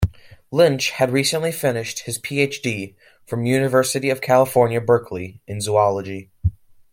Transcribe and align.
Lynch 0.49 0.89
had 0.89 1.11
recently 1.11 1.51
finished 1.51 2.05
his 2.07 2.17
Ph.D. 2.17 2.95
from 3.27 3.45
University 3.45 4.09
of 4.09 4.19
California, 4.19 4.81
Berkeley 4.81 5.43
in 5.45 5.61
Zoology. 5.61 6.31